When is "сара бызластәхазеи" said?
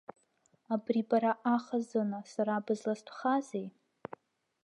2.33-3.67